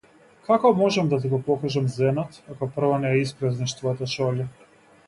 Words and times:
Како 0.45 0.69
можам 0.79 1.11
да 1.11 1.19
ти 1.25 1.31
го 1.35 1.39
покажам 1.49 1.91
зенот 1.99 2.41
ако 2.55 2.71
прво 2.79 2.93
не 3.05 3.13
ја 3.17 3.25
испразниш 3.29 3.79
твојата 3.83 4.15
шолја? 4.17 4.53